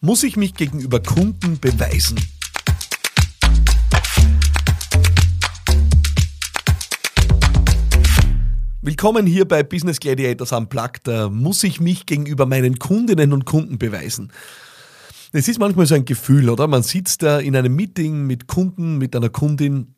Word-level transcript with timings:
Muss 0.00 0.22
ich 0.22 0.36
mich 0.36 0.54
gegenüber 0.54 1.00
Kunden 1.00 1.58
beweisen? 1.58 2.20
Willkommen 8.80 9.26
hier 9.26 9.44
bei 9.44 9.64
Business 9.64 9.98
Gladiators 9.98 10.52
Unplugged. 10.52 11.08
Da 11.08 11.28
muss 11.28 11.64
ich 11.64 11.80
mich 11.80 12.06
gegenüber 12.06 12.46
meinen 12.46 12.78
Kundinnen 12.78 13.32
und 13.32 13.44
Kunden 13.44 13.78
beweisen. 13.78 14.30
Es 15.32 15.48
ist 15.48 15.58
manchmal 15.58 15.86
so 15.86 15.96
ein 15.96 16.04
Gefühl, 16.04 16.48
oder? 16.48 16.68
Man 16.68 16.84
sitzt 16.84 17.24
da 17.24 17.40
in 17.40 17.56
einem 17.56 17.74
Meeting 17.74 18.24
mit 18.24 18.46
Kunden, 18.46 18.98
mit 18.98 19.16
einer 19.16 19.30
Kundin 19.30 19.96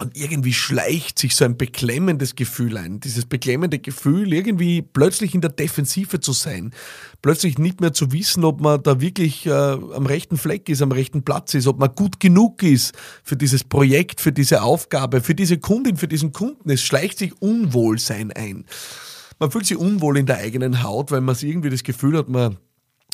und 0.00 0.16
irgendwie 0.16 0.52
schleicht 0.52 1.18
sich 1.18 1.34
so 1.34 1.44
ein 1.44 1.56
beklemmendes 1.56 2.36
Gefühl 2.36 2.76
ein. 2.76 3.00
Dieses 3.00 3.26
beklemmende 3.26 3.80
Gefühl, 3.80 4.32
irgendwie 4.32 4.80
plötzlich 4.80 5.34
in 5.34 5.40
der 5.40 5.50
Defensive 5.50 6.20
zu 6.20 6.32
sein. 6.32 6.72
Plötzlich 7.20 7.58
nicht 7.58 7.80
mehr 7.80 7.92
zu 7.92 8.12
wissen, 8.12 8.44
ob 8.44 8.60
man 8.60 8.80
da 8.82 9.00
wirklich 9.00 9.46
äh, 9.46 9.50
am 9.50 10.06
rechten 10.06 10.36
Fleck 10.36 10.68
ist, 10.68 10.82
am 10.82 10.92
rechten 10.92 11.24
Platz 11.24 11.54
ist, 11.54 11.66
ob 11.66 11.80
man 11.80 11.92
gut 11.96 12.20
genug 12.20 12.62
ist 12.62 12.94
für 13.24 13.36
dieses 13.36 13.64
Projekt, 13.64 14.20
für 14.20 14.30
diese 14.30 14.62
Aufgabe, 14.62 15.20
für 15.20 15.34
diese 15.34 15.58
Kundin, 15.58 15.96
für 15.96 16.08
diesen 16.08 16.32
Kunden. 16.32 16.70
Es 16.70 16.82
schleicht 16.82 17.18
sich 17.18 17.40
Unwohlsein 17.42 18.30
ein. 18.30 18.66
Man 19.40 19.50
fühlt 19.50 19.66
sich 19.66 19.76
unwohl 19.76 20.18
in 20.18 20.26
der 20.26 20.38
eigenen 20.38 20.84
Haut, 20.84 21.10
weil 21.10 21.20
man 21.20 21.36
irgendwie 21.40 21.70
das 21.70 21.82
Gefühl 21.82 22.16
hat, 22.18 22.28
man 22.28 22.56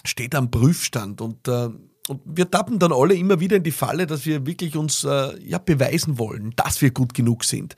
steht 0.05 0.35
am 0.35 0.51
Prüfstand 0.51 1.23
und 1.23 1.49
äh, 1.49 1.71
und 2.09 2.21
wir 2.25 2.51
tappen 2.51 2.79
dann 2.79 2.93
alle 2.93 3.15
immer 3.15 3.41
wieder 3.41 3.57
in 3.57 3.63
die 3.63 3.71
Falle, 3.71 4.07
dass 4.07 4.27
wir 4.27 4.47
wirklich 4.47 4.77
uns 4.77 5.05
äh, 5.05 5.31
ja, 5.43 5.59
beweisen 5.59 6.19
wollen, 6.19 6.53
dass 6.57 6.83
wir 6.83 6.91
gut 6.91 7.15
genug 7.15 7.45
sind. 7.45 7.77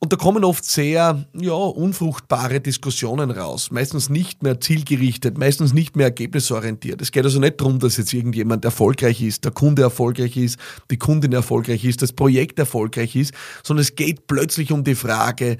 Und 0.00 0.12
da 0.12 0.16
kommen 0.16 0.44
oft 0.44 0.64
sehr 0.64 1.26
ja, 1.32 1.52
unfruchtbare 1.52 2.60
Diskussionen 2.60 3.32
raus. 3.32 3.72
Meistens 3.72 4.08
nicht 4.08 4.44
mehr 4.44 4.60
zielgerichtet, 4.60 5.36
meistens 5.38 5.72
nicht 5.72 5.96
mehr 5.96 6.06
ergebnisorientiert. 6.06 7.02
Es 7.02 7.10
geht 7.10 7.24
also 7.24 7.40
nicht 7.40 7.60
darum, 7.60 7.80
dass 7.80 7.96
jetzt 7.96 8.12
irgendjemand 8.12 8.64
erfolgreich 8.64 9.20
ist, 9.22 9.44
der 9.44 9.50
Kunde 9.50 9.82
erfolgreich 9.82 10.36
ist, 10.36 10.58
die 10.92 10.98
Kundin 10.98 11.32
erfolgreich 11.32 11.84
ist, 11.84 12.00
das 12.00 12.12
Projekt 12.12 12.60
erfolgreich 12.60 13.16
ist, 13.16 13.34
sondern 13.64 13.82
es 13.82 13.96
geht 13.96 14.28
plötzlich 14.28 14.70
um 14.70 14.84
die 14.84 14.94
Frage, 14.94 15.58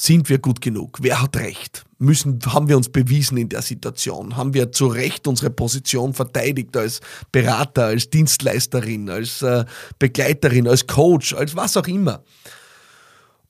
sind 0.00 0.30
wir 0.30 0.38
gut 0.38 0.62
genug? 0.62 0.98
Wer 1.02 1.20
hat 1.20 1.36
recht? 1.36 1.84
Müssen, 1.98 2.40
haben 2.46 2.68
wir 2.68 2.76
uns 2.78 2.88
bewiesen 2.88 3.36
in 3.36 3.50
der 3.50 3.60
Situation? 3.60 4.34
Haben 4.34 4.54
wir 4.54 4.72
zu 4.72 4.86
Recht 4.86 5.28
unsere 5.28 5.50
Position 5.50 6.14
verteidigt 6.14 6.74
als 6.74 7.00
Berater, 7.30 7.84
als 7.86 8.08
Dienstleisterin, 8.08 9.10
als 9.10 9.42
äh, 9.42 9.66
Begleiterin, 9.98 10.66
als 10.66 10.86
Coach, 10.86 11.34
als 11.34 11.54
was 11.54 11.76
auch 11.76 11.86
immer? 11.86 12.24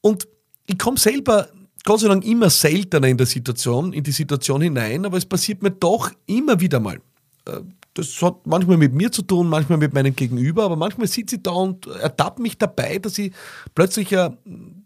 Und 0.01 0.27
ich 0.67 0.77
komme 0.77 0.99
selber 0.99 1.49
Gott 1.85 2.01
sei 2.01 2.09
Dank 2.09 2.25
immer 2.25 2.51
seltener 2.51 3.07
in 3.07 3.17
der 3.17 3.27
Situation, 3.27 3.93
in 3.93 4.03
die 4.03 4.11
Situation 4.11 4.61
hinein, 4.61 5.07
aber 5.07 5.19
es 5.19 5.27
passiert 5.27 5.63
mir 5.63 5.71
doch 5.71 6.11
immer 6.27 6.59
wieder 6.59 6.81
mal. 6.81 7.01
Äh, 7.47 7.61
das 7.95 8.21
hat 8.23 8.47
manchmal 8.47 8.77
mit 8.77 8.93
mir 8.93 9.13
zu 9.13 9.23
tun, 9.23 9.49
manchmal 9.49 9.79
mit 9.79 9.95
meinem 9.95 10.17
Gegenüber, 10.17 10.65
aber 10.65 10.77
manchmal 10.77 11.07
sitze 11.07 11.37
ich 11.37 11.43
da 11.43 11.53
und 11.53 11.87
ertappe 11.87 12.43
mich 12.43 12.59
dabei, 12.59 12.99
dass 12.99 13.19
ich 13.19 13.33
plötzlich 13.75 14.13
äh, 14.13 14.31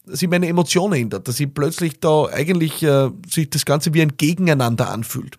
sich 0.06 0.28
meine 0.28 0.48
Emotion 0.48 0.92
ändert, 0.92 1.28
dass 1.28 1.41
ich 1.41 1.52
plötzlich 1.52 2.00
da 2.00 2.27
eigentlich 2.27 2.83
äh, 2.83 3.10
sich 3.28 3.50
das 3.50 3.64
Ganze 3.64 3.94
wie 3.94 4.02
ein 4.02 4.16
Gegeneinander 4.16 4.91
anfühlt. 4.91 5.38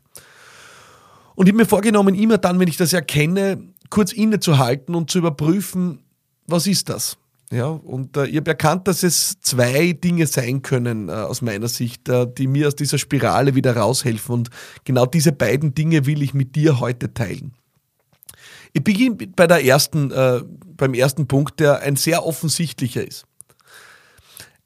Und 1.36 1.48
ich 1.48 1.52
habe 1.52 1.64
mir 1.64 1.68
vorgenommen, 1.68 2.16
immer 2.16 2.38
dann, 2.38 2.60
wenn 2.60 2.68
ich 2.68 2.78
das 2.78 2.94
erkenne, 2.94 3.62
kurz 3.90 4.12
innezuhalten 4.14 4.96
und 4.96 5.12
zu 5.12 5.20
überprüfen, 5.20 6.00
was 6.48 6.68
ist 6.68 6.90
das? 6.90 7.18
Ja, 7.52 7.68
und 7.68 8.18
äh, 8.18 8.26
ich 8.26 8.38
habe 8.38 8.52
erkannt, 8.52 8.88
dass 8.88 9.04
es 9.04 9.40
zwei 9.40 9.94
Dinge 9.94 10.26
sein 10.26 10.62
können 10.62 11.10
äh, 11.10 11.12
aus 11.12 11.42
meiner 11.42 11.68
Sicht, 11.68 12.10
äh, 12.10 12.26
die 12.28 12.48
mir 12.48 12.68
aus 12.68 12.76
dieser 12.76 12.98
Spirale 12.98 13.54
wieder 13.54 13.78
raushelfen. 13.78 14.34
Und 14.34 14.50
genau 14.84 15.06
diese 15.06 15.32
beiden 15.32 15.76
Dinge 15.76 16.06
will 16.06 16.24
ich 16.24 16.34
mit 16.34 16.56
dir 16.56 16.80
heute 16.80 17.14
teilen. 17.14 17.54
Ich 18.74 18.84
beginne 18.84 19.16
bei 19.36 19.48
der 19.48 19.64
ersten, 19.64 20.12
äh, 20.12 20.42
beim 20.76 20.94
ersten 20.96 21.28
Punkt, 21.28 21.60
der 21.60 21.80
ein 21.80 21.96
sehr 21.96 22.26
offensichtlicher 22.26 23.08
ist. 23.08 23.26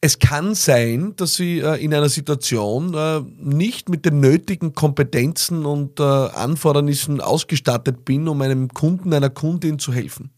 Es 0.01 0.17
kann 0.17 0.55
sein, 0.55 1.13
dass 1.17 1.39
ich 1.41 1.61
äh, 1.61 1.83
in 1.83 1.93
einer 1.93 2.07
Situation 2.07 2.93
äh, 2.93 3.19
nicht 3.37 3.89
mit 3.89 4.05
den 4.05 4.21
nötigen 4.21 4.73
Kompetenzen 4.73 5.65
und 5.65 5.99
äh, 5.99 6.03
Anfordernissen 6.03 7.19
ausgestattet 7.19 8.05
bin, 8.05 8.29
um 8.29 8.41
einem 8.41 8.69
Kunden, 8.69 9.13
einer 9.13 9.29
Kundin 9.29 9.77
zu 9.77 9.91
helfen. 9.91 10.31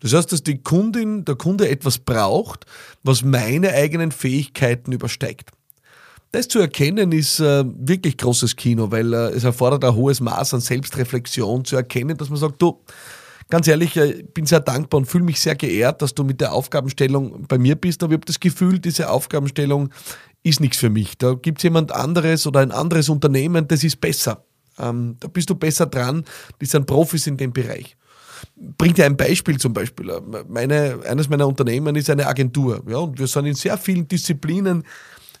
Das 0.00 0.12
heißt, 0.12 0.30
dass 0.30 0.42
die 0.42 0.62
Kundin, 0.62 1.24
der 1.24 1.36
Kunde 1.36 1.70
etwas 1.70 1.98
braucht, 1.98 2.66
was 3.02 3.24
meine 3.24 3.72
eigenen 3.72 4.12
Fähigkeiten 4.12 4.92
übersteigt. 4.92 5.52
Das 6.30 6.46
zu 6.46 6.58
erkennen 6.58 7.10
ist 7.10 7.40
wirklich 7.40 8.18
großes 8.18 8.54
Kino, 8.54 8.92
weil 8.92 9.12
es 9.14 9.42
erfordert 9.44 9.82
ein 9.82 9.94
hohes 9.94 10.20
Maß 10.20 10.54
an 10.54 10.60
Selbstreflexion 10.60 11.64
zu 11.64 11.74
erkennen, 11.74 12.16
dass 12.18 12.28
man 12.28 12.38
sagt, 12.38 12.60
du, 12.60 12.78
ganz 13.48 13.66
ehrlich, 13.68 13.96
äh, 13.96 14.12
ich 14.12 14.34
bin 14.34 14.46
sehr 14.46 14.60
dankbar 14.60 14.98
und 14.98 15.06
fühle 15.06 15.24
mich 15.24 15.40
sehr 15.40 15.54
geehrt, 15.54 16.02
dass 16.02 16.14
du 16.14 16.24
mit 16.24 16.40
der 16.40 16.52
Aufgabenstellung 16.52 17.46
bei 17.46 17.58
mir 17.58 17.76
bist, 17.76 18.02
aber 18.02 18.12
ich 18.12 18.18
habe 18.18 18.26
das 18.26 18.40
Gefühl, 18.40 18.78
diese 18.78 19.10
Aufgabenstellung 19.10 19.90
ist 20.42 20.60
nichts 20.60 20.78
für 20.78 20.90
mich. 20.90 21.18
Da 21.18 21.34
gibt 21.34 21.58
es 21.58 21.64
jemand 21.64 21.92
anderes 21.92 22.46
oder 22.46 22.60
ein 22.60 22.72
anderes 22.72 23.08
Unternehmen, 23.08 23.66
das 23.68 23.84
ist 23.84 24.00
besser. 24.00 24.44
Ähm, 24.78 25.16
da 25.20 25.28
bist 25.28 25.50
du 25.50 25.54
besser 25.54 25.86
dran, 25.86 26.24
die 26.60 26.66
sind 26.66 26.86
Profis 26.86 27.26
in 27.26 27.36
dem 27.36 27.52
Bereich. 27.52 27.96
Bringt 28.54 28.98
dir 28.98 29.06
ein 29.06 29.16
Beispiel 29.16 29.58
zum 29.58 29.72
Beispiel. 29.72 30.12
Meine, 30.48 31.00
eines 31.08 31.28
meiner 31.28 31.48
Unternehmen 31.48 31.96
ist 31.96 32.08
eine 32.08 32.26
Agentur. 32.28 32.84
Ja, 32.88 32.98
und 32.98 33.18
wir 33.18 33.26
sind 33.26 33.46
in 33.46 33.54
sehr 33.54 33.76
vielen 33.76 34.06
Disziplinen 34.06 34.84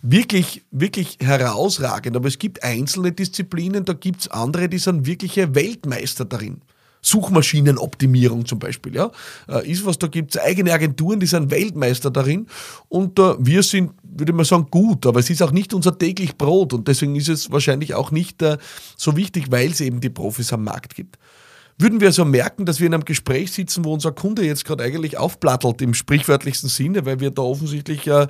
wirklich, 0.02 0.64
wirklich 0.72 1.18
herausragend. 1.20 2.16
Aber 2.16 2.26
es 2.26 2.38
gibt 2.38 2.64
einzelne 2.64 3.12
Disziplinen, 3.12 3.84
da 3.84 3.92
gibt 3.92 4.22
es 4.22 4.28
andere, 4.28 4.68
die 4.68 4.78
sind 4.78 5.06
wirkliche 5.06 5.54
Weltmeister 5.54 6.24
darin. 6.24 6.60
Suchmaschinenoptimierung 7.02 8.46
zum 8.46 8.58
Beispiel, 8.58 8.94
ja, 8.94 9.10
äh, 9.48 9.70
ist 9.70 9.84
was, 9.86 9.98
da 9.98 10.06
gibt 10.06 10.34
es 10.34 10.42
eigene 10.42 10.72
Agenturen, 10.72 11.20
die 11.20 11.26
sind 11.26 11.50
Weltmeister 11.50 12.10
darin. 12.10 12.46
Und 12.88 13.18
äh, 13.18 13.34
wir 13.38 13.62
sind, 13.62 13.92
würde 14.02 14.32
man 14.32 14.44
sagen, 14.44 14.66
gut, 14.70 15.06
aber 15.06 15.20
es 15.20 15.30
ist 15.30 15.42
auch 15.42 15.52
nicht 15.52 15.74
unser 15.74 15.96
täglich 15.96 16.36
Brot. 16.36 16.72
Und 16.72 16.88
deswegen 16.88 17.16
ist 17.16 17.28
es 17.28 17.50
wahrscheinlich 17.50 17.94
auch 17.94 18.10
nicht 18.10 18.42
äh, 18.42 18.58
so 18.96 19.16
wichtig, 19.16 19.50
weil 19.50 19.70
es 19.70 19.80
eben 19.80 20.00
die 20.00 20.10
Profis 20.10 20.52
am 20.52 20.64
Markt 20.64 20.94
gibt. 20.94 21.18
Würden 21.80 22.00
wir 22.00 22.10
so 22.10 22.24
merken, 22.24 22.66
dass 22.66 22.80
wir 22.80 22.88
in 22.88 22.94
einem 22.94 23.04
Gespräch 23.04 23.52
sitzen, 23.52 23.84
wo 23.84 23.92
unser 23.92 24.10
Kunde 24.10 24.44
jetzt 24.44 24.64
gerade 24.64 24.82
eigentlich 24.82 25.16
aufplattelt 25.16 25.80
im 25.80 25.94
sprichwörtlichsten 25.94 26.68
Sinne, 26.68 27.06
weil 27.06 27.20
wir 27.20 27.30
da 27.30 27.42
offensichtlich 27.42 28.04
äh, 28.08 28.26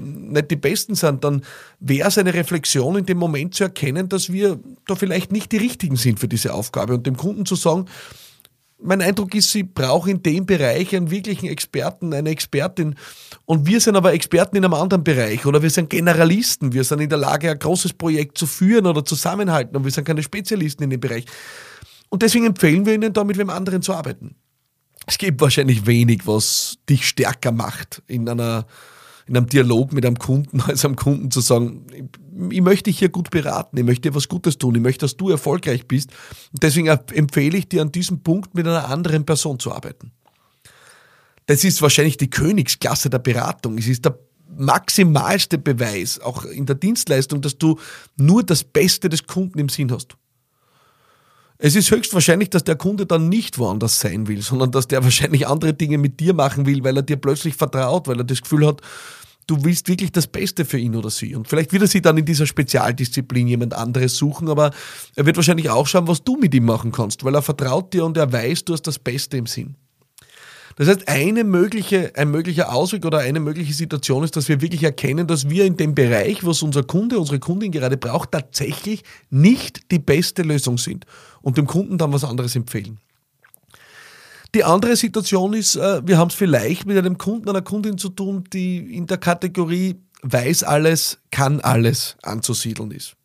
nicht 0.00 0.50
die 0.50 0.56
Besten 0.56 0.94
sind, 0.94 1.22
dann 1.22 1.42
wäre 1.80 2.08
es 2.08 2.16
eine 2.16 2.32
Reflexion 2.32 2.96
in 2.96 3.04
dem 3.04 3.18
Moment 3.18 3.54
zu 3.54 3.64
erkennen, 3.64 4.08
dass 4.08 4.32
wir 4.32 4.58
da 4.86 4.94
vielleicht 4.94 5.32
nicht 5.32 5.52
die 5.52 5.58
Richtigen 5.58 5.96
sind 5.96 6.18
für 6.18 6.28
diese 6.28 6.54
Aufgabe 6.54 6.94
und 6.94 7.06
dem 7.06 7.18
Kunden 7.18 7.44
zu 7.44 7.56
sagen, 7.56 7.84
mein 8.80 9.02
Eindruck 9.02 9.34
ist, 9.34 9.50
sie 9.50 9.64
brauchen 9.64 10.10
in 10.10 10.22
dem 10.22 10.46
Bereich 10.46 10.94
einen 10.94 11.10
wirklichen 11.10 11.46
Experten, 11.46 12.14
eine 12.14 12.30
Expertin. 12.30 12.94
Und 13.44 13.66
wir 13.66 13.80
sind 13.80 13.96
aber 13.96 14.12
Experten 14.12 14.56
in 14.56 14.64
einem 14.64 14.74
anderen 14.74 15.02
Bereich 15.02 15.44
oder 15.46 15.62
wir 15.62 15.70
sind 15.70 15.90
Generalisten. 15.90 16.72
Wir 16.72 16.84
sind 16.84 17.00
in 17.00 17.08
der 17.08 17.18
Lage, 17.18 17.50
ein 17.50 17.58
großes 17.58 17.94
Projekt 17.94 18.38
zu 18.38 18.46
führen 18.46 18.86
oder 18.86 19.04
zusammenhalten 19.04 19.76
und 19.76 19.84
wir 19.84 19.90
sind 19.90 20.04
keine 20.04 20.22
Spezialisten 20.22 20.84
in 20.84 20.90
dem 20.90 21.00
Bereich. 21.00 21.24
Und 22.08 22.22
deswegen 22.22 22.46
empfehlen 22.46 22.86
wir 22.86 22.94
Ihnen 22.94 23.12
da 23.12 23.24
mit 23.24 23.38
wem 23.38 23.50
anderen 23.50 23.82
zu 23.82 23.92
arbeiten. 23.94 24.36
Es 25.06 25.18
gibt 25.18 25.40
wahrscheinlich 25.40 25.86
wenig, 25.86 26.26
was 26.26 26.78
dich 26.88 27.06
stärker 27.06 27.52
macht 27.52 28.02
in 28.06 28.28
einer 28.28 28.66
in 29.28 29.36
einem 29.36 29.46
Dialog 29.46 29.92
mit 29.92 30.04
einem 30.06 30.18
Kunden, 30.18 30.60
als 30.66 30.84
einem 30.84 30.96
Kunden 30.96 31.30
zu 31.30 31.40
sagen, 31.40 31.86
ich 32.50 32.60
möchte 32.60 32.84
dich 32.84 32.98
hier 32.98 33.10
gut 33.10 33.30
beraten, 33.30 33.76
ich 33.76 33.84
möchte 33.84 34.08
dir 34.08 34.14
was 34.14 34.28
Gutes 34.28 34.58
tun, 34.58 34.74
ich 34.74 34.80
möchte, 34.80 35.04
dass 35.04 35.16
du 35.16 35.28
erfolgreich 35.28 35.86
bist. 35.86 36.10
Und 36.52 36.62
deswegen 36.62 36.88
empfehle 36.88 37.58
ich 37.58 37.68
dir 37.68 37.82
an 37.82 37.92
diesem 37.92 38.22
Punkt 38.22 38.54
mit 38.54 38.66
einer 38.66 38.88
anderen 38.88 39.24
Person 39.24 39.58
zu 39.58 39.72
arbeiten. 39.72 40.12
Das 41.46 41.64
ist 41.64 41.80
wahrscheinlich 41.82 42.16
die 42.16 42.30
Königsklasse 42.30 43.10
der 43.10 43.18
Beratung. 43.18 43.78
Es 43.78 43.86
ist 43.86 44.04
der 44.04 44.18
maximalste 44.56 45.58
Beweis, 45.58 46.20
auch 46.20 46.44
in 46.44 46.66
der 46.66 46.76
Dienstleistung, 46.76 47.40
dass 47.40 47.58
du 47.58 47.78
nur 48.16 48.42
das 48.42 48.64
Beste 48.64 49.08
des 49.08 49.26
Kunden 49.26 49.58
im 49.58 49.68
Sinn 49.68 49.92
hast. 49.92 50.16
Es 51.60 51.74
ist 51.74 51.90
höchstwahrscheinlich, 51.90 52.50
dass 52.50 52.62
der 52.62 52.76
Kunde 52.76 53.04
dann 53.04 53.28
nicht 53.28 53.58
woanders 53.58 53.98
sein 53.98 54.28
will, 54.28 54.42
sondern 54.42 54.70
dass 54.70 54.86
der 54.86 55.02
wahrscheinlich 55.02 55.48
andere 55.48 55.74
Dinge 55.74 55.98
mit 55.98 56.20
dir 56.20 56.32
machen 56.32 56.66
will, 56.66 56.84
weil 56.84 56.96
er 56.96 57.02
dir 57.02 57.16
plötzlich 57.16 57.56
vertraut, 57.56 58.06
weil 58.06 58.18
er 58.18 58.24
das 58.24 58.42
Gefühl 58.42 58.64
hat, 58.64 58.80
du 59.48 59.64
willst 59.64 59.88
wirklich 59.88 60.12
das 60.12 60.28
Beste 60.28 60.64
für 60.64 60.78
ihn 60.78 60.94
oder 60.94 61.10
sie. 61.10 61.34
Und 61.34 61.48
vielleicht 61.48 61.72
wird 61.72 61.82
er 61.82 61.88
sich 61.88 62.02
dann 62.02 62.16
in 62.16 62.24
dieser 62.24 62.46
Spezialdisziplin 62.46 63.48
jemand 63.48 63.74
anderes 63.74 64.16
suchen, 64.16 64.48
aber 64.48 64.70
er 65.16 65.26
wird 65.26 65.34
wahrscheinlich 65.34 65.68
auch 65.68 65.88
schauen, 65.88 66.06
was 66.06 66.22
du 66.22 66.36
mit 66.36 66.54
ihm 66.54 66.64
machen 66.64 66.92
kannst, 66.92 67.24
weil 67.24 67.34
er 67.34 67.42
vertraut 67.42 67.92
dir 67.92 68.04
und 68.04 68.16
er 68.16 68.32
weiß, 68.32 68.64
du 68.64 68.74
hast 68.74 68.86
das 68.86 69.00
Beste 69.00 69.36
im 69.36 69.46
Sinn. 69.46 69.74
Das 70.78 70.86
heißt, 70.86 71.08
eine 71.08 71.42
mögliche, 71.42 72.12
ein 72.14 72.30
möglicher 72.30 72.72
Ausweg 72.72 73.04
oder 73.04 73.18
eine 73.18 73.40
mögliche 73.40 73.74
Situation 73.74 74.22
ist, 74.22 74.36
dass 74.36 74.48
wir 74.48 74.60
wirklich 74.60 74.84
erkennen, 74.84 75.26
dass 75.26 75.50
wir 75.50 75.64
in 75.64 75.76
dem 75.76 75.96
Bereich, 75.96 76.46
was 76.46 76.62
unser 76.62 76.84
Kunde, 76.84 77.18
unsere 77.18 77.40
Kundin 77.40 77.72
gerade 77.72 77.96
braucht, 77.96 78.30
tatsächlich 78.30 79.02
nicht 79.28 79.90
die 79.90 79.98
beste 79.98 80.42
Lösung 80.42 80.78
sind 80.78 81.04
und 81.42 81.58
dem 81.58 81.66
Kunden 81.66 81.98
dann 81.98 82.12
was 82.12 82.22
anderes 82.22 82.54
empfehlen. 82.54 83.00
Die 84.54 84.62
andere 84.62 84.94
Situation 84.94 85.52
ist, 85.52 85.74
äh, 85.74 86.06
wir 86.06 86.16
haben 86.16 86.28
es 86.28 86.34
vielleicht 86.34 86.86
mit 86.86 86.96
einem 86.96 87.18
Kunden, 87.18 87.48
einer 87.48 87.60
Kundin 87.60 87.98
zu 87.98 88.08
tun, 88.08 88.44
die 88.52 88.96
in 88.96 89.08
der 89.08 89.18
Kategorie 89.18 89.96
weiß 90.22 90.62
alles, 90.62 91.18
kann 91.32 91.60
alles 91.60 92.16
anzusiedeln 92.22 92.92
ist. 92.92 93.17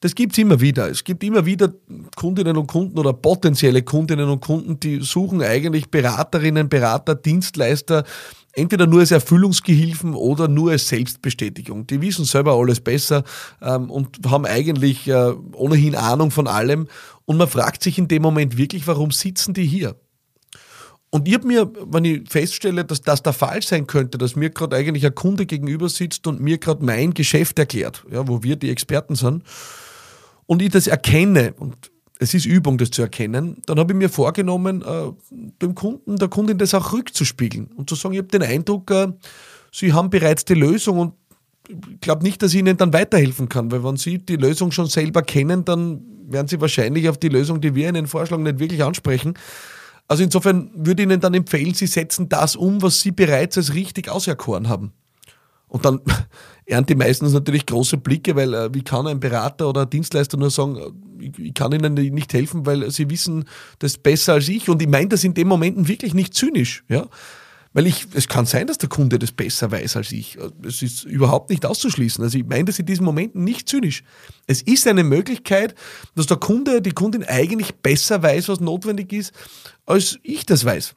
Das 0.00 0.14
gibt 0.14 0.32
es 0.32 0.38
immer 0.38 0.60
wieder. 0.60 0.90
Es 0.90 1.04
gibt 1.04 1.24
immer 1.24 1.46
wieder 1.46 1.72
Kundinnen 2.16 2.56
und 2.56 2.66
Kunden 2.66 2.98
oder 2.98 3.12
potenzielle 3.12 3.82
Kundinnen 3.82 4.28
und 4.28 4.40
Kunden, 4.40 4.78
die 4.78 5.00
suchen 5.00 5.42
eigentlich 5.42 5.90
Beraterinnen, 5.90 6.68
Berater, 6.68 7.14
Dienstleister, 7.14 8.04
entweder 8.52 8.86
nur 8.86 9.00
als 9.00 9.10
Erfüllungsgehilfen 9.10 10.14
oder 10.14 10.48
nur 10.48 10.72
als 10.72 10.88
Selbstbestätigung. 10.88 11.86
Die 11.86 12.00
wissen 12.00 12.24
selber 12.24 12.54
alles 12.54 12.80
besser 12.80 13.24
ähm, 13.62 13.90
und 13.90 14.18
haben 14.26 14.44
eigentlich 14.44 15.08
äh, 15.08 15.32
ohnehin 15.52 15.94
Ahnung 15.94 16.30
von 16.30 16.46
allem. 16.46 16.88
Und 17.24 17.38
man 17.38 17.48
fragt 17.48 17.82
sich 17.82 17.98
in 17.98 18.08
dem 18.08 18.22
Moment 18.22 18.56
wirklich, 18.56 18.86
warum 18.86 19.10
sitzen 19.10 19.54
die 19.54 19.66
hier? 19.66 19.96
Und 21.10 21.28
ich 21.28 21.34
habe 21.34 21.46
mir, 21.46 21.70
wenn 21.86 22.04
ich 22.04 22.28
feststelle, 22.28 22.84
dass 22.84 23.00
das 23.00 23.22
der 23.22 23.32
Fall 23.32 23.62
sein 23.62 23.86
könnte, 23.86 24.18
dass 24.18 24.36
mir 24.36 24.50
gerade 24.50 24.76
eigentlich 24.76 25.06
ein 25.06 25.14
Kunde 25.14 25.46
gegenüber 25.46 25.88
sitzt 25.88 26.26
und 26.26 26.40
mir 26.40 26.58
gerade 26.58 26.84
mein 26.84 27.14
Geschäft 27.14 27.58
erklärt, 27.58 28.04
ja, 28.10 28.26
wo 28.28 28.42
wir 28.42 28.56
die 28.56 28.70
Experten 28.70 29.14
sind, 29.14 29.42
und 30.46 30.62
ich 30.62 30.70
das 30.70 30.86
erkenne, 30.86 31.54
und 31.58 31.90
es 32.18 32.34
ist 32.34 32.46
Übung, 32.46 32.78
das 32.78 32.90
zu 32.90 33.02
erkennen, 33.02 33.62
dann 33.66 33.78
habe 33.78 33.92
ich 33.92 33.98
mir 33.98 34.08
vorgenommen, 34.08 34.82
äh, 34.82 35.12
dem 35.62 35.74
Kunden, 35.74 36.16
der 36.16 36.28
Kundin 36.28 36.58
das 36.58 36.74
auch 36.74 36.92
rückzuspiegeln 36.92 37.66
und 37.76 37.90
zu 37.90 37.94
sagen, 37.94 38.14
ich 38.14 38.18
habe 38.18 38.28
den 38.28 38.42
Eindruck, 38.42 38.90
äh, 38.90 39.08
sie 39.72 39.92
haben 39.92 40.10
bereits 40.10 40.44
die 40.44 40.54
Lösung 40.54 40.98
und 40.98 41.14
ich 41.68 42.00
glaube 42.00 42.22
nicht, 42.22 42.42
dass 42.42 42.54
ich 42.54 42.60
ihnen 42.60 42.76
dann 42.76 42.92
weiterhelfen 42.92 43.48
kann, 43.48 43.70
weil 43.70 43.82
wenn 43.82 43.96
sie 43.96 44.18
die 44.18 44.36
Lösung 44.36 44.70
schon 44.70 44.86
selber 44.86 45.22
kennen, 45.22 45.64
dann 45.64 46.00
werden 46.28 46.48
sie 46.48 46.60
wahrscheinlich 46.60 47.08
auf 47.08 47.18
die 47.18 47.28
Lösung, 47.28 47.60
die 47.60 47.74
wir 47.74 47.88
ihnen 47.88 48.06
vorschlagen, 48.06 48.44
nicht 48.44 48.58
wirklich 48.58 48.82
ansprechen. 48.82 49.34
Also 50.08 50.22
insofern 50.22 50.70
würde 50.74 51.02
ich 51.02 51.08
Ihnen 51.08 51.20
dann 51.20 51.34
empfehlen, 51.34 51.74
Sie 51.74 51.86
setzen 51.86 52.28
das 52.28 52.54
um, 52.54 52.80
was 52.82 53.00
Sie 53.00 53.10
bereits 53.10 53.56
als 53.56 53.74
richtig 53.74 54.08
auserkoren 54.08 54.68
haben. 54.68 54.92
Und 55.68 55.84
dann 55.84 56.00
ernte 56.66 56.94
die 56.94 56.98
meistens 56.98 57.32
natürlich 57.32 57.66
große 57.66 57.96
Blicke, 57.98 58.36
weil 58.36 58.54
äh, 58.54 58.74
wie 58.74 58.82
kann 58.82 59.06
ein 59.06 59.20
Berater 59.20 59.68
oder 59.68 59.82
ein 59.82 59.90
Dienstleister 59.90 60.36
nur 60.36 60.50
sagen, 60.50 60.76
äh, 60.76 61.24
ich, 61.24 61.38
ich, 61.38 61.54
kann 61.54 61.72
Ihnen 61.72 61.94
nicht 61.94 62.32
helfen, 62.32 62.66
weil 62.66 62.90
Sie 62.90 63.10
wissen 63.10 63.44
das 63.78 63.98
besser 63.98 64.34
als 64.34 64.48
ich. 64.48 64.68
Und 64.68 64.82
ich 64.82 64.88
meine 64.88 65.08
das 65.08 65.24
in 65.24 65.34
dem 65.34 65.48
Momenten 65.48 65.88
wirklich 65.88 66.14
nicht 66.14 66.34
zynisch. 66.34 66.84
Ja? 66.88 67.06
Weil 67.72 67.86
ich, 67.86 68.06
es 68.14 68.26
kann 68.26 68.46
sein, 68.46 68.66
dass 68.66 68.78
der 68.78 68.88
Kunde 68.88 69.18
das 69.18 69.32
besser 69.32 69.70
weiß 69.70 69.96
als 69.96 70.10
ich. 70.12 70.38
Es 70.66 70.80
ist 70.82 71.04
überhaupt 71.04 71.50
nicht 71.50 71.66
auszuschließen. 71.66 72.24
Also 72.24 72.38
ich 72.38 72.46
meine 72.46 72.64
das 72.64 72.78
in 72.78 72.86
diesen 72.86 73.04
Momenten 73.04 73.44
nicht 73.44 73.68
zynisch. 73.68 74.02
Es 74.46 74.62
ist 74.62 74.86
eine 74.86 75.04
Möglichkeit, 75.04 75.74
dass 76.14 76.26
der 76.26 76.38
Kunde, 76.38 76.80
die 76.80 76.92
Kundin 76.92 77.24
eigentlich 77.24 77.74
besser 77.74 78.22
weiß, 78.22 78.48
was 78.48 78.60
notwendig 78.60 79.12
ist, 79.12 79.32
als 79.84 80.18
ich 80.22 80.46
das 80.46 80.64
weiß. 80.64 80.94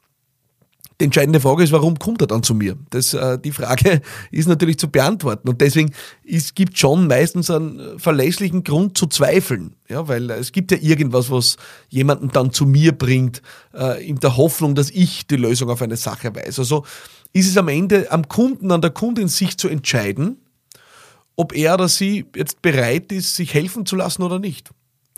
Die 0.99 1.05
entscheidende 1.05 1.39
Frage 1.39 1.63
ist, 1.63 1.71
warum 1.71 1.97
kommt 1.97 2.21
er 2.21 2.27
dann 2.27 2.43
zu 2.43 2.53
mir? 2.53 2.77
Das, 2.89 3.13
äh, 3.13 3.39
die 3.39 3.53
Frage 3.53 4.01
ist 4.31 4.49
natürlich 4.49 4.77
zu 4.77 4.89
beantworten. 4.89 5.47
Und 5.47 5.61
deswegen 5.61 5.93
es 6.25 6.53
gibt 6.55 6.77
schon 6.77 7.07
meistens 7.07 7.49
einen 7.49 7.97
verlässlichen 7.97 8.63
Grund 8.63 8.97
zu 8.97 9.07
zweifeln. 9.07 9.75
Ja, 9.87 10.07
weil 10.09 10.29
es 10.31 10.51
gibt 10.51 10.71
ja 10.71 10.77
irgendwas, 10.81 11.31
was 11.31 11.55
jemanden 11.87 12.29
dann 12.29 12.51
zu 12.51 12.65
mir 12.65 12.91
bringt, 12.91 13.41
äh, 13.73 14.05
in 14.05 14.17
der 14.19 14.35
Hoffnung, 14.35 14.75
dass 14.75 14.89
ich 14.89 15.25
die 15.25 15.37
Lösung 15.37 15.69
auf 15.69 15.81
eine 15.81 15.95
Sache 15.97 16.35
weiß. 16.35 16.59
Also 16.59 16.85
ist 17.31 17.47
es 17.47 17.57
am 17.57 17.69
Ende 17.69 18.11
am 18.11 18.27
Kunden, 18.27 18.71
an 18.71 18.81
der 18.81 18.91
Kundin, 18.91 19.29
sich 19.29 19.57
zu 19.57 19.69
entscheiden, 19.69 20.37
ob 21.35 21.55
er 21.55 21.75
oder 21.75 21.87
sie 21.87 22.25
jetzt 22.35 22.61
bereit 22.61 23.11
ist, 23.13 23.35
sich 23.35 23.53
helfen 23.53 23.85
zu 23.85 23.95
lassen 23.95 24.23
oder 24.23 24.39
nicht. 24.39 24.69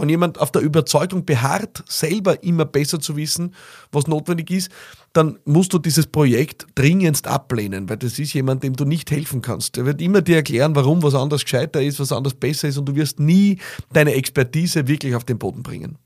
Wenn 0.02 0.10
jemand 0.10 0.40
auf 0.40 0.52
der 0.52 0.64
Überzeugung 0.64 1.26
beharrt, 1.26 1.84
selber 1.88 2.44
immer 2.44 2.66
besser 2.66 3.00
zu 3.00 3.16
wissen, 3.18 3.54
was 3.92 4.08
notwendig 4.08 4.50
ist, 4.50 4.72
dann 5.14 5.38
musst 5.46 5.74
du 5.74 5.78
dieses 5.78 6.08
Projekt 6.08 6.66
dringendst 6.74 7.28
ablehnen, 7.28 7.88
weil 7.88 7.98
das 7.98 8.18
ist 8.18 8.34
jemand, 8.34 8.64
dem 8.64 8.76
du 8.76 8.84
nicht 8.84 9.12
helfen 9.12 9.44
kannst. 9.44 9.78
Der 9.78 9.86
wird 9.86 10.02
immer 10.02 10.24
dir 10.24 10.38
erklären, 10.38 10.76
warum 10.76 11.04
was 11.04 11.14
anders 11.14 11.44
gescheiter 11.44 11.84
ist, 11.84 12.00
was 12.00 12.12
anders 12.12 12.34
besser 12.34 12.68
ist 12.68 12.80
und 12.80 12.86
du 12.88 12.96
wirst 12.96 13.20
nie 13.20 13.60
deine 13.94 14.16
Expertise 14.16 14.88
wirklich 14.88 15.14
auf 15.14 15.24
den 15.24 15.38
Boden 15.38 15.62
bringen. 15.62 16.00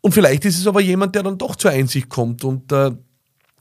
Und 0.00 0.10
vielleicht 0.10 0.44
ist 0.44 0.58
es 0.58 0.66
aber 0.66 0.80
jemand, 0.80 1.14
der 1.14 1.22
dann 1.22 1.38
doch 1.38 1.54
zur 1.54 1.70
Einsicht 1.70 2.08
kommt 2.08 2.42
und 2.42 2.72
äh, 2.72 2.90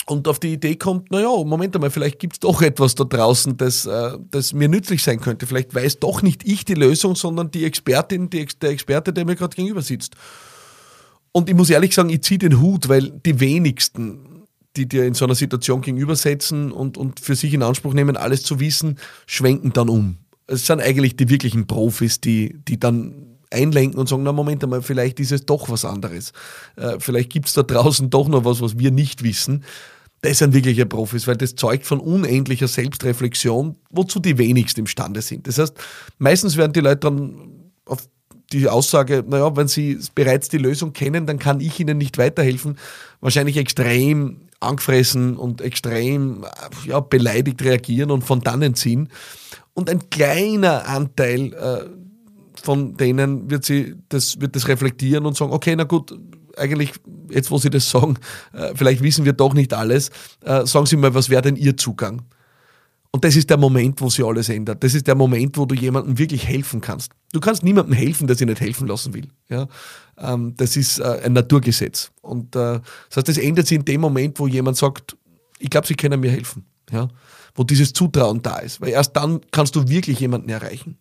und 0.07 0.27
auf 0.27 0.39
die 0.39 0.53
Idee 0.53 0.75
kommt, 0.75 1.11
naja, 1.11 1.29
Moment 1.29 1.75
einmal, 1.75 1.91
vielleicht 1.91 2.19
gibt 2.19 2.33
es 2.33 2.39
doch 2.39 2.61
etwas 2.61 2.95
da 2.95 3.03
draußen, 3.03 3.57
das, 3.57 3.85
äh, 3.85 4.17
das 4.31 4.53
mir 4.53 4.67
nützlich 4.67 5.03
sein 5.03 5.19
könnte. 5.19 5.45
Vielleicht 5.45 5.75
weiß 5.75 5.99
doch 5.99 6.21
nicht 6.21 6.47
ich 6.47 6.65
die 6.65 6.73
Lösung, 6.73 7.15
sondern 7.15 7.51
die 7.51 7.65
Expertin, 7.65 8.29
die, 8.29 8.45
der 8.45 8.71
Experte, 8.71 9.13
der 9.13 9.25
mir 9.25 9.35
gerade 9.35 9.55
gegenüber 9.55 9.81
sitzt. 9.81 10.15
Und 11.31 11.49
ich 11.49 11.55
muss 11.55 11.69
ehrlich 11.69 11.93
sagen, 11.93 12.09
ich 12.09 12.23
ziehe 12.23 12.39
den 12.39 12.59
Hut, 12.59 12.89
weil 12.89 13.11
die 13.11 13.39
wenigsten, 13.39 14.47
die 14.75 14.87
dir 14.87 15.05
in 15.05 15.13
so 15.13 15.25
einer 15.25 15.35
Situation 15.35 15.81
gegenübersetzen 15.81 16.71
und, 16.71 16.97
und 16.97 17.19
für 17.19 17.35
sich 17.35 17.53
in 17.53 17.63
Anspruch 17.63 17.93
nehmen, 17.93 18.17
alles 18.17 18.43
zu 18.43 18.59
wissen, 18.59 18.97
schwenken 19.27 19.71
dann 19.71 19.87
um. 19.87 20.17
Es 20.47 20.65
sind 20.65 20.81
eigentlich 20.81 21.15
die 21.15 21.29
wirklichen 21.29 21.67
Profis, 21.67 22.19
die, 22.19 22.57
die 22.67 22.79
dann 22.79 23.30
einlenken 23.51 23.99
und 23.99 24.09
sagen, 24.09 24.23
na 24.23 24.31
Moment 24.31 24.63
einmal, 24.63 24.81
vielleicht 24.81 25.19
ist 25.19 25.31
es 25.31 25.45
doch 25.45 25.69
was 25.69 25.85
anderes. 25.85 26.33
Äh, 26.75 26.97
vielleicht 26.99 27.29
gibt 27.29 27.47
es 27.47 27.53
da 27.53 27.63
draußen 27.63 28.09
doch 28.09 28.27
noch 28.27 28.45
was, 28.45 28.61
was 28.61 28.77
wir 28.79 28.91
nicht 28.91 29.23
wissen. 29.23 29.63
Das 30.21 30.37
sind 30.37 30.53
wirkliche 30.53 30.85
Profis, 30.85 31.27
weil 31.27 31.37
das 31.37 31.55
zeugt 31.55 31.85
von 31.85 31.99
unendlicher 31.99 32.67
Selbstreflexion, 32.67 33.75
wozu 33.89 34.19
die 34.19 34.37
wenigsten 34.37 34.81
imstande 34.81 35.21
sind. 35.21 35.47
Das 35.47 35.57
heißt, 35.57 35.73
meistens 36.19 36.57
werden 36.57 36.73
die 36.73 36.79
Leute 36.79 36.99
dann 36.99 37.71
auf 37.85 38.07
die 38.51 38.67
Aussage, 38.67 39.23
naja, 39.27 39.55
wenn 39.55 39.67
sie 39.67 39.97
bereits 40.13 40.49
die 40.49 40.57
Lösung 40.57 40.93
kennen, 40.93 41.25
dann 41.25 41.39
kann 41.39 41.59
ich 41.59 41.79
ihnen 41.79 41.97
nicht 41.97 42.17
weiterhelfen, 42.17 42.77
wahrscheinlich 43.19 43.57
extrem 43.57 44.41
angefressen 44.59 45.37
und 45.37 45.61
extrem 45.61 46.45
ja, 46.85 46.99
beleidigt 46.99 47.63
reagieren 47.63 48.11
und 48.11 48.23
von 48.23 48.41
dannen 48.41 48.75
ziehen. 48.75 49.09
Und 49.73 49.89
ein 49.89 50.09
kleiner 50.09 50.87
Anteil 50.87 51.53
äh, 51.53 51.85
von 52.61 52.95
denen 52.97 53.49
wird 53.49 53.65
sie 53.65 53.95
das, 54.09 54.39
wird 54.41 54.55
das 54.55 54.67
reflektieren 54.67 55.25
und 55.25 55.37
sagen, 55.37 55.51
okay, 55.51 55.75
na 55.75 55.83
gut, 55.83 56.13
eigentlich, 56.57 56.93
jetzt 57.29 57.51
wo 57.51 57.57
Sie 57.57 57.69
das 57.69 57.89
sagen, 57.89 58.17
äh, 58.53 58.73
vielleicht 58.75 59.01
wissen 59.01 59.25
wir 59.25 59.33
doch 59.33 59.53
nicht 59.53 59.73
alles, 59.73 60.09
äh, 60.41 60.65
sagen 60.65 60.85
Sie 60.85 60.97
mal, 60.97 61.13
was 61.13 61.29
wäre 61.29 61.41
denn 61.41 61.55
Ihr 61.55 61.77
Zugang? 61.77 62.23
Und 63.13 63.25
das 63.25 63.35
ist 63.35 63.49
der 63.49 63.57
Moment, 63.57 63.99
wo 63.99 64.09
sich 64.09 64.23
alles 64.23 64.47
ändert. 64.47 64.81
Das 64.83 64.93
ist 64.93 65.05
der 65.05 65.15
Moment, 65.15 65.57
wo 65.57 65.65
du 65.65 65.75
jemandem 65.75 66.17
wirklich 66.17 66.47
helfen 66.47 66.79
kannst. 66.79 67.11
Du 67.33 67.41
kannst 67.41 67.61
niemandem 67.61 67.93
helfen, 67.93 68.25
der 68.25 68.37
sich 68.37 68.47
nicht 68.47 68.61
helfen 68.61 68.87
lassen 68.87 69.13
will. 69.13 69.27
Ja? 69.49 69.67
Ähm, 70.17 70.53
das 70.55 70.77
ist 70.77 70.99
äh, 70.99 71.21
ein 71.25 71.33
Naturgesetz. 71.33 72.11
Und 72.21 72.55
das 72.55 72.81
heißt, 73.13 73.27
das 73.27 73.37
ändert 73.37 73.67
sich 73.67 73.77
in 73.77 73.85
dem 73.85 73.99
Moment, 73.99 74.39
wo 74.39 74.47
jemand 74.47 74.77
sagt, 74.77 75.17
ich 75.59 75.69
glaube, 75.69 75.87
Sie 75.87 75.95
können 75.95 76.21
mir 76.21 76.31
helfen. 76.31 76.65
Ja? 76.89 77.09
Wo 77.53 77.65
dieses 77.65 77.91
Zutrauen 77.91 78.41
da 78.41 78.59
ist. 78.59 78.79
Weil 78.79 78.89
erst 78.89 79.13
dann 79.17 79.41
kannst 79.51 79.75
du 79.75 79.89
wirklich 79.89 80.21
jemanden 80.21 80.47
erreichen. 80.47 80.97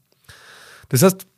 Das 0.89 1.05
heißt, 1.05 1.29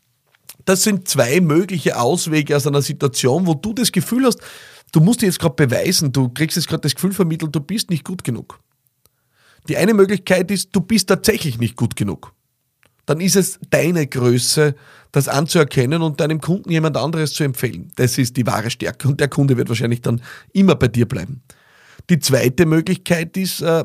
das 0.64 0.82
sind 0.82 1.08
zwei 1.08 1.40
mögliche 1.40 1.98
Auswege 1.98 2.56
aus 2.56 2.66
einer 2.66 2.82
Situation, 2.82 3.46
wo 3.46 3.54
du 3.54 3.72
das 3.72 3.92
Gefühl 3.92 4.26
hast, 4.26 4.40
du 4.92 5.00
musst 5.00 5.22
dir 5.22 5.26
jetzt 5.26 5.38
gerade 5.38 5.54
beweisen, 5.54 6.12
du 6.12 6.28
kriegst 6.28 6.56
jetzt 6.56 6.68
gerade 6.68 6.82
das 6.82 6.94
Gefühl 6.94 7.12
vermittelt, 7.12 7.54
du 7.54 7.60
bist 7.60 7.90
nicht 7.90 8.04
gut 8.04 8.24
genug. 8.24 8.60
Die 9.68 9.76
eine 9.76 9.94
Möglichkeit 9.94 10.50
ist, 10.50 10.70
du 10.72 10.80
bist 10.80 11.08
tatsächlich 11.08 11.58
nicht 11.58 11.76
gut 11.76 11.96
genug. 11.96 12.32
Dann 13.06 13.20
ist 13.20 13.36
es 13.36 13.58
deine 13.70 14.06
Größe, 14.06 14.74
das 15.10 15.28
anzuerkennen 15.28 16.02
und 16.02 16.20
deinem 16.20 16.40
Kunden 16.40 16.70
jemand 16.70 16.96
anderes 16.96 17.32
zu 17.32 17.44
empfehlen. 17.44 17.92
Das 17.96 18.16
ist 18.16 18.36
die 18.36 18.46
wahre 18.46 18.70
Stärke 18.70 19.08
und 19.08 19.20
der 19.20 19.28
Kunde 19.28 19.56
wird 19.56 19.68
wahrscheinlich 19.68 20.00
dann 20.00 20.22
immer 20.52 20.74
bei 20.74 20.88
dir 20.88 21.06
bleiben. 21.06 21.42
Die 22.10 22.18
zweite 22.18 22.64
Möglichkeit 22.66 23.36
ist, 23.36 23.60
äh, 23.60 23.84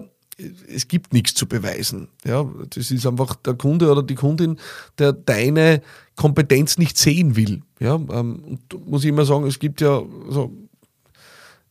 es 0.68 0.88
gibt 0.88 1.14
nichts 1.14 1.34
zu 1.34 1.48
beweisen. 1.48 2.10
Ja, 2.24 2.48
das 2.70 2.92
ist 2.92 3.08
einfach 3.08 3.36
der 3.36 3.56
Kunde 3.56 3.92
oder 3.92 4.04
die 4.04 4.16
Kundin, 4.16 4.60
der 5.00 5.14
deine 5.14 5.82
Kompetenz 6.16 6.78
nicht 6.78 6.98
sehen 6.98 7.36
will. 7.36 7.62
Ja, 7.80 7.96
ähm, 7.96 8.44
und 8.44 8.88
muss 8.88 9.04
ich 9.04 9.10
immer 9.10 9.26
sagen, 9.26 9.48
es 9.48 9.60
gibt 9.60 9.82
ja 9.82 10.02
so 10.30 10.52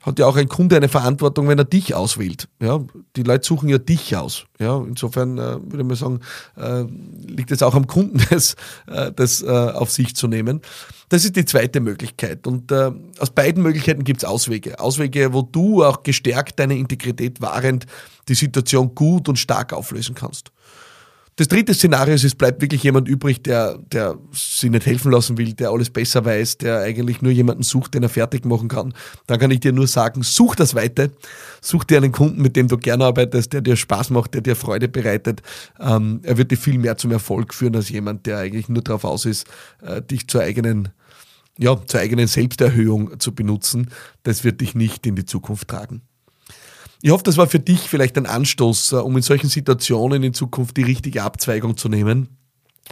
hat 0.07 0.21
ja 0.21 0.27
auch 0.27 0.37
ein 0.37 0.49
Kunde 0.49 0.77
eine 0.77 0.89
Verantwortung, 0.89 1.49
wenn 1.49 1.59
er 1.59 1.65
dich 1.65 1.95
auswählt. 1.95 2.49
Ja, 2.63 2.81
die 3.17 3.25
Leute 3.25 3.45
suchen 3.45 3.69
ja 3.69 3.79
dich 3.79 4.17
aus. 4.17 4.45
Ja, 4.61 4.79
insofern 4.79 5.37
äh, 5.37 5.59
würde 5.61 5.85
man 5.85 5.97
sagen, 5.97 6.21
äh, 6.57 6.85
liegt 7.27 7.51
es 7.51 7.63
auch 7.63 7.75
am 7.75 7.89
Kunden, 7.89 8.23
das, 8.31 8.55
äh, 8.87 9.11
das 9.13 9.43
äh, 9.43 9.47
auf 9.47 9.91
sich 9.91 10.15
zu 10.15 10.29
nehmen. 10.29 10.63
Das 11.09 11.25
ist 11.25 11.35
die 11.35 11.45
zweite 11.45 11.81
Möglichkeit. 11.81 12.47
Und 12.47 12.71
äh, 12.71 12.93
aus 13.19 13.31
beiden 13.31 13.63
Möglichkeiten 13.63 14.05
gibt 14.05 14.23
es 14.23 14.29
Auswege. 14.29 14.79
Auswege, 14.79 15.33
wo 15.33 15.43
du 15.43 15.85
auch 15.85 16.05
gestärkt 16.05 16.61
deine 16.61 16.79
Integrität 16.79 17.41
wahrend 17.41 17.87
die 18.29 18.35
Situation 18.35 18.95
gut 18.95 19.29
und 19.29 19.39
stark 19.39 19.73
auflösen 19.73 20.15
kannst. 20.15 20.53
Das 21.39 21.49
dritte 21.49 21.75
Szenario 21.75 22.15
ist, 22.15 22.25
es 22.25 22.35
bleibt 22.35 22.63
wirklich 22.63 22.83
jemand 22.83 23.09
übrig, 23.09 23.43
der, 23.43 23.79
der 23.93 24.17
sich 24.33 24.71
nicht 24.71 24.87
helfen 24.87 25.13
lassen 25.13 25.37
will, 25.37 25.53
der 25.53 25.69
alles 25.69 25.91
besser 25.91 26.25
weiß, 26.25 26.57
der 26.57 26.81
eigentlich 26.81 27.21
nur 27.21 27.31
jemanden 27.31 27.63
sucht, 27.63 27.93
den 27.93 28.03
er 28.03 28.09
fertig 28.09 28.47
machen 28.47 28.69
kann. 28.69 28.95
Dann 29.27 29.39
kann 29.39 29.51
ich 29.51 29.61
dir 29.61 29.73
nur 29.73 29.87
sagen, 29.87 30.23
such 30.23 30.55
das 30.55 30.75
Weite, 30.75 31.13
such 31.61 31.85
dir 31.85 31.99
einen 31.99 32.13
Kunden, 32.13 32.41
mit 32.41 32.57
dem 32.57 32.69
du 32.69 32.79
gerne 32.79 33.05
arbeitest, 33.05 33.53
der 33.53 33.61
dir 33.61 33.77
Spaß 33.77 34.09
macht, 34.11 34.33
der 34.33 34.41
dir 34.41 34.57
Freude 34.57 34.89
bereitet. 34.89 35.43
Ähm, 35.79 36.21
er 36.23 36.39
wird 36.39 36.53
dir 36.53 36.57
viel 36.57 36.79
mehr 36.79 36.97
zum 36.97 37.13
Erfolg 37.13 37.53
führen 37.53 37.77
als 37.77 37.91
jemand, 37.91 38.25
der 38.25 38.39
eigentlich 38.39 38.71
nur 38.71 38.83
darauf 38.83 39.05
aus 39.05 39.27
ist, 39.27 39.47
äh, 39.83 40.01
dich 40.01 40.29
zur 40.29 40.41
eigenen 40.41 40.89
ja, 41.59 41.77
zur 41.87 42.01
eigenen 42.01 42.27
Selbsterhöhung 42.27 43.19
zu 43.19 43.35
benutzen, 43.35 43.91
das 44.25 44.45
wird 44.45 44.61
dich 44.61 44.75
nicht 44.75 45.07
in 45.07 45.17
die 45.17 45.25
Zukunft 45.25 45.69
tragen. 45.69 46.03
Ich 47.07 47.13
hoffe, 47.13 47.23
das 47.23 47.37
war 47.37 47.47
für 47.47 47.61
dich 47.61 47.83
vielleicht 47.83 48.19
ein 48.19 48.27
Anstoß, 48.27 48.91
äh, 48.91 48.97
um 48.97 49.17
in 49.17 49.23
solchen 49.23 49.49
Situationen 49.49 50.25
in 50.25 50.35
Zukunft 50.35 50.77
die 50.77 50.83
richtige 50.83 51.23
Abzweigung 51.23 51.77
zu 51.77 51.89
nehmen. 51.89 52.37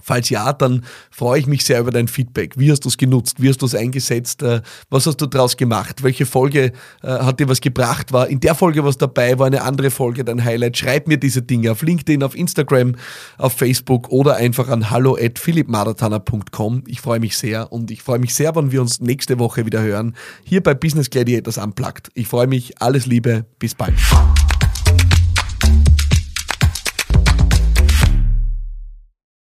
Falls 0.03 0.29
ja, 0.31 0.53
dann 0.53 0.85
freue 1.11 1.41
ich 1.41 1.47
mich 1.47 1.65
sehr 1.65 1.81
über 1.81 1.91
dein 1.91 2.09
Feedback. 2.09 2.59
Wie 2.59 2.71
hast 2.71 2.85
du 2.85 2.89
es 2.89 2.97
genutzt? 2.97 3.41
Wie 3.41 3.49
hast 3.49 3.63
du 3.63 3.67
es 3.67 3.75
eingesetzt? 3.75 4.43
Äh, 4.43 4.63
was 4.91 5.07
hast 5.07 5.21
du 5.21 5.27
daraus 5.27 5.57
gemacht? 5.57 6.03
Welche 6.03 6.27
Folge 6.27 6.73
äh, 7.03 7.09
hat 7.09 7.41
dir 7.41 7.49
was 7.49 7.61
gebracht? 7.61 8.13
War 8.13 8.29
in 8.29 8.41
der 8.41 8.55
Folge 8.55 8.85
was 8.85 8.99
dabei? 8.99 9.39
War 9.39 9.47
eine 9.47 9.63
andere 9.63 9.91
Folge 9.91 10.25
dein 10.25 10.45
Highlight? 10.45 10.77
Schreib 10.77 11.07
mir 11.09 11.19
diese 11.19 11.43
Dinge 11.43 11.73
auf 11.73 11.83
LinkedIn, 11.83 12.23
auf 12.23 12.37
Instagram, 12.37 12.97
auf 13.39 13.53
Facebook 13.53 14.09
oder 14.09 14.37
einfach 14.37 14.69
an 14.69 14.91
hallo 14.91 15.17
at 15.21 15.39
philippmaratana.com. 15.39 16.85
Ich 16.87 17.01
freue 17.01 17.21
mich 17.21 17.37
sehr 17.37 17.73
und 17.73 17.91
ich 17.91 18.03
freue 18.03 18.19
mich 18.19 18.35
sehr, 18.35 18.55
wenn 18.57 18.73
wir 18.73 18.81
uns 18.81 19.01
nächste 19.01 19.39
Woche 19.39 19.67
wieder 19.67 19.83
hören. 19.83 20.15
Hier 20.45 20.63
bei 20.63 20.75
Business 20.75 21.11
Gladiators 21.11 21.59
Unplugged. 21.59 22.11
Ich 22.15 22.29
freue 22.29 22.47
mich. 22.47 22.81
Alles 22.81 23.07
Liebe. 23.07 23.45
Bis 23.59 23.75
bald. 23.75 23.95